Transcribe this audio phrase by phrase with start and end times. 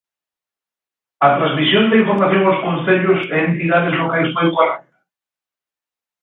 [1.25, 4.95] ¿A transmisión da información aos concellos e entidades locais foi correcta?